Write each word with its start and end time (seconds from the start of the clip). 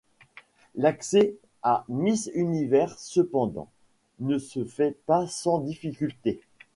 L'accès 0.73 1.35
à 1.61 1.85
Miss 1.87 2.31
Univers, 2.33 2.97
cependant, 2.97 3.69
ne 4.19 4.39
se 4.39 4.65
fait 4.65 4.97
pas 5.05 5.27
sans 5.27 5.59
difficultés. 5.59 6.41